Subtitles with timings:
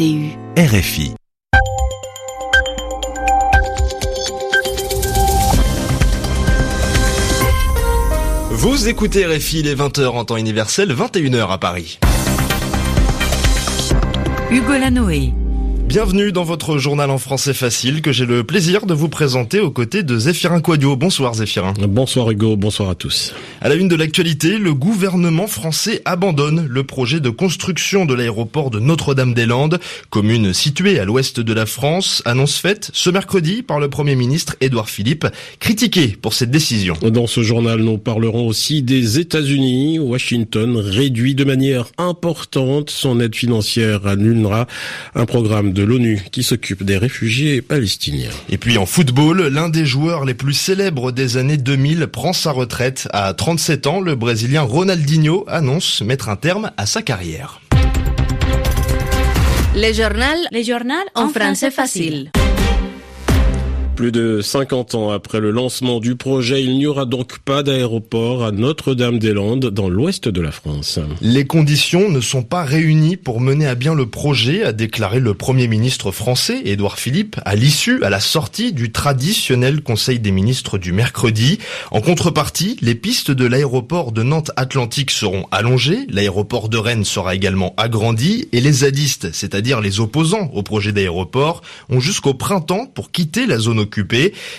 [0.00, 1.14] RFI.
[8.50, 11.98] Vous écoutez RFI les 20h en temps universel, 21h à Paris.
[14.50, 15.34] Hugo Lanoé.
[15.92, 19.70] Bienvenue dans votre journal en français facile que j'ai le plaisir de vous présenter aux
[19.70, 20.96] côtés de Zéphirin Quadio.
[20.96, 21.74] Bonsoir Zéphirin.
[21.86, 23.34] Bonsoir Hugo, bonsoir à tous.
[23.60, 28.70] À la une de l'actualité, le gouvernement français abandonne le projet de construction de l'aéroport
[28.70, 33.90] de Notre-Dame-des-Landes, commune située à l'ouest de la France, annonce faite ce mercredi par le
[33.90, 35.26] Premier ministre Édouard Philippe,
[35.60, 36.96] critiqué pour cette décision.
[37.02, 39.98] Dans ce journal, nous parlerons aussi des États-Unis.
[39.98, 44.66] Washington réduit de manière importante son aide financière à l'UNRWA,
[45.14, 48.30] un programme de l'ONU qui s'occupe des réfugiés palestiniens.
[48.48, 52.52] Et puis en football, l'un des joueurs les plus célèbres des années 2000 prend sa
[52.52, 53.08] retraite.
[53.12, 57.60] À 37 ans, le Brésilien Ronaldinho annonce mettre un terme à sa carrière.
[59.74, 62.30] Le journal, Les journaux en français facile.
[63.94, 68.42] Plus de 50 ans après le lancement du projet, il n'y aura donc pas d'aéroport
[68.42, 70.98] à Notre-Dame-des-Landes dans l'ouest de la France.
[71.20, 75.34] Les conditions ne sont pas réunies pour mener à bien le projet, a déclaré le
[75.34, 80.78] Premier ministre français, Édouard Philippe, à l'issue, à la sortie du traditionnel Conseil des ministres
[80.78, 81.58] du mercredi.
[81.90, 87.74] En contrepartie, les pistes de l'aéroport de Nantes-Atlantique seront allongées, l'aéroport de Rennes sera également
[87.76, 93.46] agrandi, et les zadistes, c'est-à-dire les opposants au projet d'aéroport, ont jusqu'au printemps pour quitter
[93.46, 93.81] la zone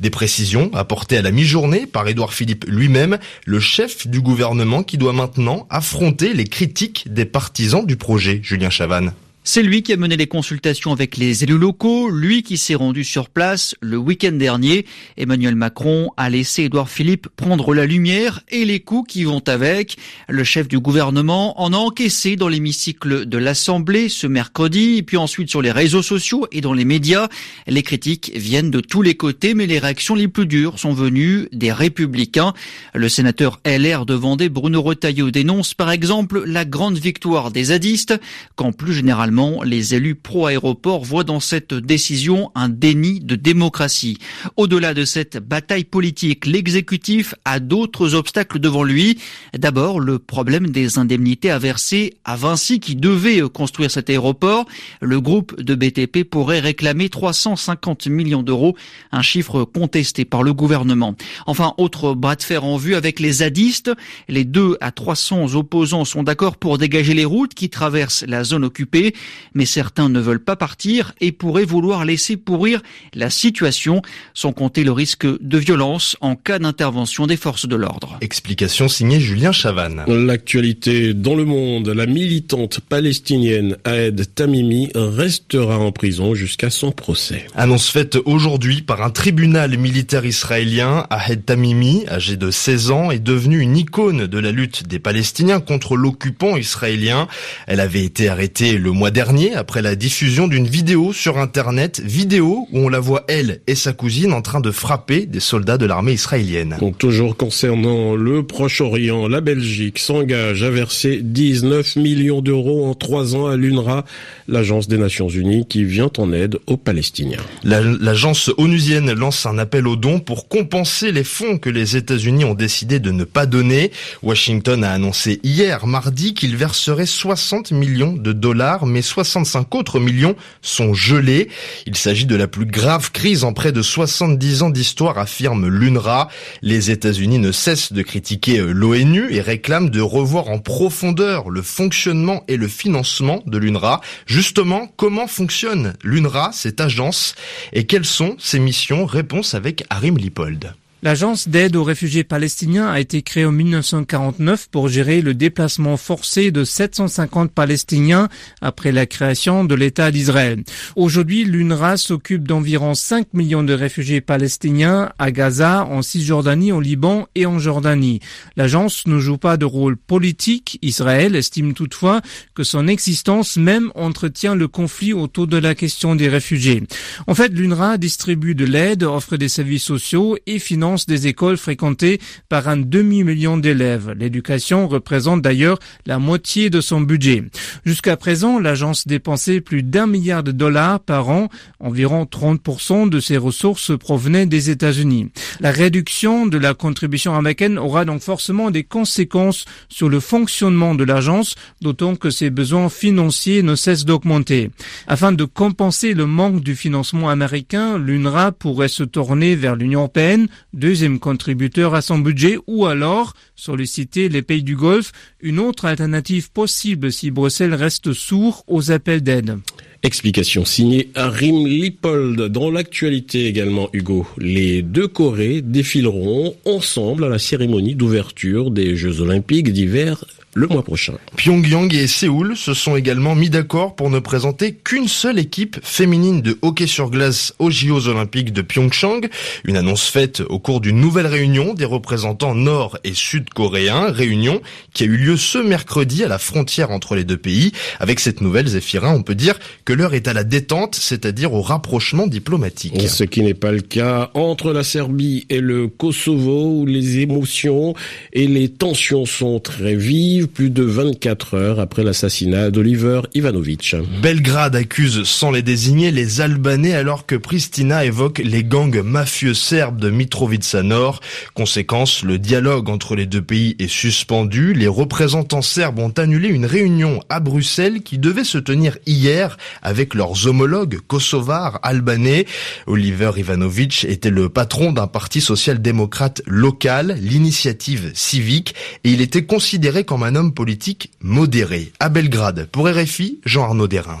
[0.00, 4.98] Des précisions apportées à la mi-journée par Édouard Philippe lui-même, le chef du gouvernement qui
[4.98, 9.12] doit maintenant affronter les critiques des partisans du projet, Julien Chavannes.
[9.48, 13.04] C'est lui qui a mené les consultations avec les élus locaux, lui qui s'est rendu
[13.04, 14.86] sur place le week-end dernier.
[15.16, 19.98] Emmanuel Macron a laissé Édouard Philippe prendre la lumière et les coups qui vont avec.
[20.28, 25.48] Le chef du gouvernement en a encaissé dans l'hémicycle de l'Assemblée ce mercredi, puis ensuite
[25.48, 27.28] sur les réseaux sociaux et dans les médias.
[27.68, 31.48] Les critiques viennent de tous les côtés, mais les réactions les plus dures sont venues
[31.52, 32.52] des républicains.
[32.94, 38.20] Le sénateur LR de Vendée, Bruno Retailleau, dénonce par exemple la grande victoire des zadistes,
[38.56, 44.18] quand plus généralement les élus pro-aéroport voient dans cette décision un déni de démocratie.
[44.56, 49.18] Au-delà de cette bataille politique, l'exécutif a d'autres obstacles devant lui.
[49.56, 54.64] D'abord, le problème des indemnités à verser à Vinci qui devait construire cet aéroport.
[55.00, 58.74] Le groupe de BTP pourrait réclamer 350 millions d'euros,
[59.12, 61.14] un chiffre contesté par le gouvernement.
[61.46, 63.90] Enfin, autre bras de fer en vue avec les zadistes.
[64.28, 68.64] Les 2 à 300 opposants sont d'accord pour dégager les routes qui traversent la zone
[68.64, 69.14] occupée
[69.54, 72.82] mais certains ne veulent pas partir et pourraient vouloir laisser pourrir
[73.14, 74.02] la situation,
[74.34, 78.18] sans compter le risque de violence en cas d'intervention des forces de l'ordre.
[78.20, 80.04] Explication signée Julien Chavannes.
[80.06, 87.46] L'actualité dans le monde, la militante palestinienne Aed Tamimi restera en prison jusqu'à son procès.
[87.54, 93.18] Annonce faite aujourd'hui par un tribunal militaire israélien, Ahed Tamimi, âgé de 16 ans, est
[93.18, 97.28] devenue une icône de la lutte des Palestiniens contre l'occupant israélien.
[97.66, 102.68] Elle avait été arrêtée le mois dernier après la diffusion d'une vidéo sur internet, vidéo
[102.70, 105.86] où on la voit elle et sa cousine en train de frapper des soldats de
[105.86, 106.76] l'armée israélienne.
[106.80, 113.34] Donc, toujours concernant le Proche-Orient, la Belgique s'engage à verser 19 millions d'euros en trois
[113.34, 114.04] ans à l'UNRWA,
[114.48, 117.40] l'agence des Nations Unies qui vient en aide aux Palestiniens.
[117.64, 122.44] La- L'agence onusienne lance un appel aux dons pour compenser les fonds que les États-Unis
[122.44, 123.92] ont décidé de ne pas donner.
[124.22, 130.36] Washington a annoncé hier, mardi, qu'il verserait 60 millions de dollars, mais 65 autres millions
[130.62, 131.48] sont gelés.
[131.86, 136.28] Il s'agit de la plus grave crise en près de 70 ans d'histoire, affirme l'UNRWA.
[136.62, 141.62] Les États-Unis ne cessent de critiquer euh, l'ONU et réclament de revoir en profondeur le
[141.62, 144.00] fonctionnement et le financement de l'UNRWA.
[144.26, 147.34] Justement, comment fonctionne l'UNRWA, cette agence,
[147.72, 149.06] et quelles sont ses missions?
[149.06, 150.74] Réponse avec Harim Lipold.
[151.06, 156.50] L'agence d'aide aux réfugiés palestiniens a été créée en 1949 pour gérer le déplacement forcé
[156.50, 158.28] de 750 Palestiniens
[158.60, 160.64] après la création de l'État d'Israël.
[160.96, 167.28] Aujourd'hui, l'UNRWA s'occupe d'environ 5 millions de réfugiés palestiniens à Gaza, en Cisjordanie, au Liban
[167.36, 168.18] et en Jordanie.
[168.56, 170.80] L'agence ne joue pas de rôle politique.
[170.82, 172.20] Israël estime toutefois
[172.56, 176.82] que son existence même entretient le conflit autour de la question des réfugiés.
[177.28, 182.18] En fait, l'UNRWA distribue de l'aide, offre des services sociaux et finance des écoles fréquentées
[182.48, 184.14] par un demi-million d'élèves.
[184.18, 187.44] L'éducation représente d'ailleurs la moitié de son budget.
[187.84, 191.48] Jusqu'à présent, l'agence dépensait plus d'un milliard de dollars par an.
[191.80, 195.30] Environ 30% de ses ressources provenaient des États-Unis.
[195.60, 201.04] La réduction de la contribution américaine aura donc forcément des conséquences sur le fonctionnement de
[201.04, 204.70] l'agence, d'autant que ses besoins financiers ne cessent d'augmenter.
[205.06, 210.48] Afin de compenser le manque du financement américain, l'UNRWA pourrait se tourner vers l'Union européenne,
[210.76, 216.52] deuxième contributeur à son budget, ou alors solliciter les pays du Golfe, une autre alternative
[216.52, 219.58] possible si Bruxelles reste sourd aux appels d'aide.
[220.06, 222.40] Explication signée Arim Lipold.
[222.40, 229.20] Dans l'actualité également, Hugo, les deux Corées défileront ensemble à la cérémonie d'ouverture des Jeux
[229.20, 230.24] Olympiques d'hiver
[230.56, 231.12] le mois prochain.
[231.36, 236.40] Pyongyang et Séoul se sont également mis d'accord pour ne présenter qu'une seule équipe féminine
[236.40, 239.28] de hockey sur glace aux JO Olympiques de Pyeongchang.
[239.64, 244.62] Une annonce faite au cours d'une nouvelle réunion des représentants nord et sud-coréens, réunion
[244.94, 247.72] qui a eu lieu ce mercredi à la frontière entre les deux pays.
[248.00, 251.62] Avec cette nouvelle, Zéphirin, on peut dire que l'heure est à la détente, c'est-à-dire au
[251.62, 253.08] rapprochement diplomatique.
[253.08, 257.94] Ce qui n'est pas le cas entre la Serbie et le Kosovo où les émotions
[258.32, 263.96] et les tensions sont très vives plus de 24 heures après l'assassinat d'Oliver Ivanovic.
[264.22, 270.00] Belgrade accuse sans les désigner les Albanais alors que Pristina évoque les gangs mafieux serbes
[270.00, 271.20] de Mitrovica Nord.
[271.54, 274.74] Conséquence, le dialogue entre les deux pays est suspendu.
[274.74, 280.14] Les représentants serbes ont annulé une réunion à Bruxelles qui devait se tenir hier avec
[280.14, 282.46] leurs homologues kosovars albanais.
[282.86, 288.74] Oliver Ivanovic était le patron d'un parti social-démocrate local, l'initiative civique,
[289.04, 291.92] et il était considéré comme un homme politique modéré.
[292.00, 294.20] À Belgrade, pour RFI, Jean-Arnaud Derins.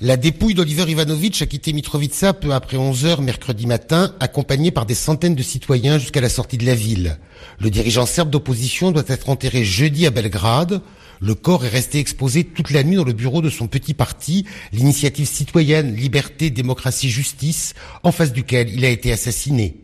[0.00, 4.86] La dépouille d'Oliver Ivanovic a quitté Mitrovica peu après 11 heures mercredi matin, accompagné par
[4.86, 7.18] des centaines de citoyens jusqu'à la sortie de la ville.
[7.60, 10.80] Le dirigeant serbe d'opposition doit être enterré jeudi à Belgrade.
[11.20, 14.44] Le corps est resté exposé toute la nuit dans le bureau de son petit parti,
[14.72, 19.76] l'initiative citoyenne Liberté, Démocratie, Justice, en face duquel il a été assassiné.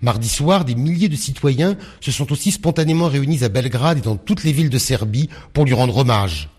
[0.00, 4.16] Mardi soir, des milliers de citoyens se sont aussi spontanément réunis à Belgrade et dans
[4.16, 6.50] toutes les villes de Serbie pour lui rendre hommage.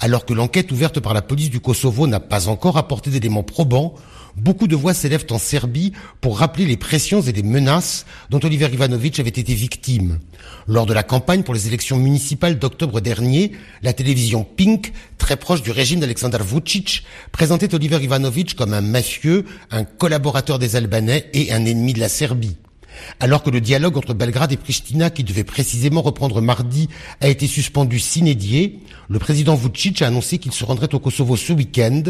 [0.00, 3.94] Alors que l'enquête ouverte par la police du Kosovo n'a pas encore apporté d'éléments probants,
[4.36, 8.68] beaucoup de voix s'élèvent en Serbie pour rappeler les pressions et les menaces dont Oliver
[8.72, 10.18] Ivanovic avait été victime.
[10.66, 13.52] Lors de la campagne pour les élections municipales d'octobre dernier,
[13.82, 19.44] la télévision Pink, très proche du régime d'Alexander Vucic, présentait Oliver Ivanovic comme un mafieux,
[19.70, 22.56] un collaborateur des Albanais et un ennemi de la Serbie.
[23.20, 26.88] Alors que le dialogue entre Belgrade et Pristina, qui devait précisément reprendre mardi,
[27.20, 31.52] a été suspendu s'inédier, le président Vucic a annoncé qu'il se rendrait au Kosovo ce
[31.52, 32.02] week-end,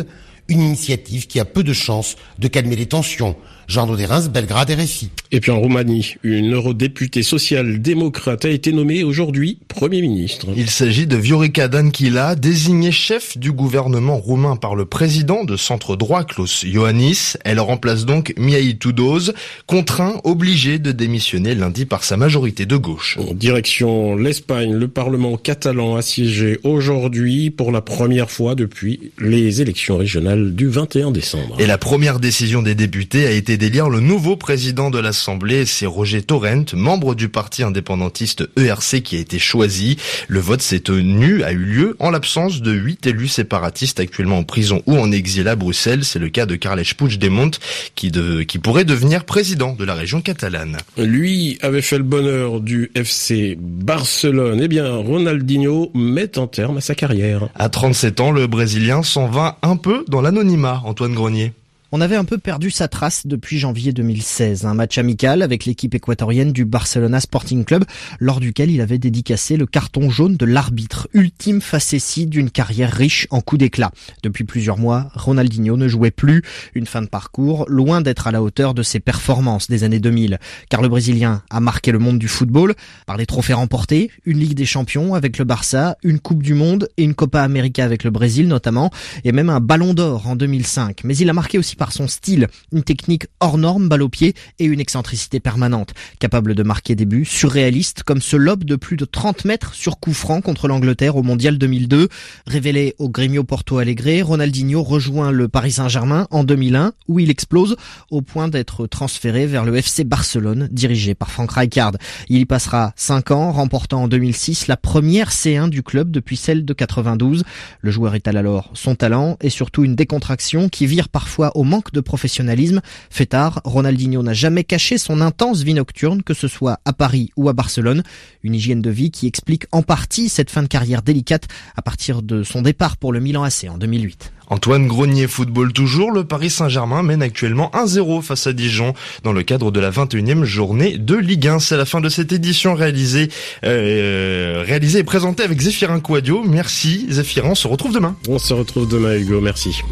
[0.48, 3.36] une initiative qui a peu de chances de calmer les tensions.
[3.68, 5.10] Jean Dauderins, Belgrade, RFI.
[5.32, 10.46] Et puis en Roumanie, une eurodéputée social-démocrate a été nommée aujourd'hui Premier ministre.
[10.56, 16.22] Il s'agit de Viorica Dankila, désignée chef du gouvernement roumain par le président de centre-droit
[16.22, 17.34] Klaus Ioannis.
[17.44, 19.34] Elle remplace donc Mihai Tudose,
[19.66, 23.18] contraint, obligé de démissionner lundi par sa majorité de gauche.
[23.18, 29.60] En direction l'Espagne, le Parlement catalan a siégé aujourd'hui pour la première fois depuis les
[29.60, 31.56] élections régionales du 21 décembre.
[31.58, 35.86] Et la première décision des députés a été d'élire le nouveau président de l'Assemblée, c'est
[35.86, 39.96] Roger Torrent, membre du parti indépendantiste ERC qui a été choisi.
[40.28, 44.44] Le vote s'est tenu, a eu lieu en l'absence de huit élus séparatistes actuellement en
[44.44, 46.04] prison ou en exil à Bruxelles.
[46.04, 47.50] C'est le cas de Carles Puigdemont
[47.94, 50.76] qui, de, qui pourrait devenir président de la région catalane.
[50.96, 54.60] Lui avait fait le bonheur du FC Barcelone.
[54.62, 57.48] Eh bien, Ronaldinho met en terme à sa carrière.
[57.54, 61.52] À 37 ans, le Brésilien s'en va un peu dans l'anonymat, Antoine Grenier.
[61.92, 65.94] On avait un peu perdu sa trace depuis janvier 2016, un match amical avec l'équipe
[65.94, 67.84] équatorienne du Barcelona Sporting Club,
[68.18, 73.28] lors duquel il avait dédicacé le carton jaune de l'arbitre, ultime facétie d'une carrière riche
[73.30, 73.92] en coups d'éclat.
[74.24, 76.42] Depuis plusieurs mois, Ronaldinho ne jouait plus,
[76.74, 80.40] une fin de parcours loin d'être à la hauteur de ses performances des années 2000,
[80.68, 82.74] car le Brésilien a marqué le monde du football
[83.06, 86.88] par les trophées remportés, une Ligue des Champions avec le Barça, une Coupe du Monde
[86.96, 88.90] et une Copa América avec le Brésil notamment,
[89.22, 91.02] et même un Ballon d'Or en 2005.
[91.04, 94.34] Mais il a marqué aussi par son style, une technique hors norme, balle au pied
[94.58, 98.96] et une excentricité permanente, capable de marquer des buts surréalistes comme ce lob de plus
[98.96, 102.08] de 30 mètres sur coup franc contre l'Angleterre au Mondial 2002.
[102.46, 107.76] Révélé au Grêmio Porto Alegre, Ronaldinho rejoint le Paris Saint-Germain en 2001 où il explose
[108.10, 111.92] au point d'être transféré vers le FC Barcelone dirigé par Frank Rijkaard.
[112.28, 116.64] Il y passera 5 ans, remportant en 2006 la première C1 du club depuis celle
[116.64, 117.44] de 92.
[117.80, 121.92] Le joueur étale alors son talent et surtout une décontraction qui vire parfois au manque
[121.92, 122.80] de professionnalisme.
[123.10, 127.30] Fait tard, Ronaldinho n'a jamais caché son intense vie nocturne, que ce soit à Paris
[127.36, 128.02] ou à Barcelone.
[128.42, 132.22] Une hygiène de vie qui explique en partie cette fin de carrière délicate à partir
[132.22, 134.32] de son départ pour le Milan AC en 2008.
[134.48, 138.94] Antoine Grenier, football toujours, le Paris Saint-Germain mène actuellement 1-0 face à Dijon
[139.24, 141.58] dans le cadre de la 21e journée de Ligue 1.
[141.58, 143.28] C'est la fin de cette édition réalisée,
[143.64, 146.44] euh, réalisée et présentée avec Zéphirin Quadio.
[146.44, 148.16] Merci Zéphirin, on se retrouve demain.
[148.28, 149.82] On se retrouve demain Hugo, merci.